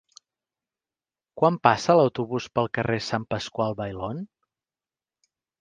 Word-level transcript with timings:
Quan 1.41 1.59
passa 1.67 1.97
l'autobús 2.01 2.49
pel 2.55 2.71
carrer 2.79 2.99
Sant 3.11 3.29
Pasqual 3.35 3.79
Bailón? 3.83 4.27